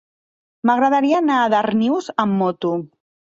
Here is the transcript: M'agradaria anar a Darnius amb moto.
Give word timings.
M'agradaria 0.69 1.19
anar 1.23 1.35
a 1.41 1.51
Darnius 1.55 2.09
amb 2.25 2.35
moto. 2.41 2.73